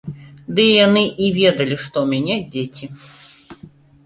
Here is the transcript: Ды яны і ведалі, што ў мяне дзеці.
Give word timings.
Ды 0.59 0.63
яны 0.85 1.03
і 1.25 1.27
ведалі, 1.35 1.75
што 1.83 1.95
ў 2.01 2.05
мяне 2.13 2.35
дзеці. 2.57 2.85